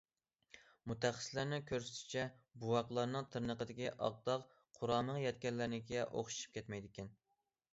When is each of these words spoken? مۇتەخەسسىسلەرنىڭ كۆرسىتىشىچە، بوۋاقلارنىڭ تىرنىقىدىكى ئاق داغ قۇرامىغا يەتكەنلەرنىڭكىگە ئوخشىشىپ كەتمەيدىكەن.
مۇتەخەسسىسلەرنىڭ 0.91 1.65
كۆرسىتىشىچە، 1.71 2.23
بوۋاقلارنىڭ 2.63 3.27
تىرنىقىدىكى 3.35 3.93
ئاق 4.07 4.17
داغ 4.31 4.49
قۇرامىغا 4.79 5.23
يەتكەنلەرنىڭكىگە 5.27 6.09
ئوخشىشىپ 6.09 6.59
كەتمەيدىكەن. 6.61 7.17